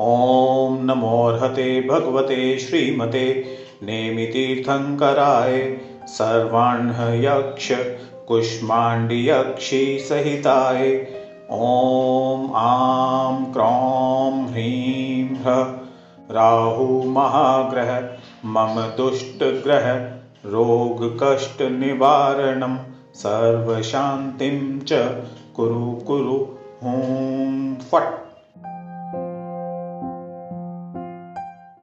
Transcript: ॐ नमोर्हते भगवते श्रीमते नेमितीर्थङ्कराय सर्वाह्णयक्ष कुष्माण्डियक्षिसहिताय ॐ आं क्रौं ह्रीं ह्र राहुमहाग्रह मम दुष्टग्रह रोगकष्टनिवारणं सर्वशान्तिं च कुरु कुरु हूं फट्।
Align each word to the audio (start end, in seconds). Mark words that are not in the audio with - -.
ॐ 0.00 0.76
नमोर्हते 0.86 1.64
भगवते 1.88 2.58
श्रीमते 2.58 3.22
नेमितीर्थङ्कराय 3.82 5.56
सर्वाह्णयक्ष 6.08 7.70
कुष्माण्डियक्षिसहिताय 8.28 10.84
ॐ 11.52 12.44
आं 12.60 13.44
क्रौं 13.52 14.46
ह्रीं 14.50 15.36
ह्र 15.46 15.56
राहुमहाग्रह 16.30 17.90
मम 18.54 18.80
दुष्टग्रह 18.96 19.86
रोगकष्टनिवारणं 20.54 22.74
सर्वशान्तिं 23.24 24.58
च 24.80 24.92
कुरु 25.56 25.84
कुरु 26.06 26.38
हूं 26.84 27.74
फट्। 27.90 28.27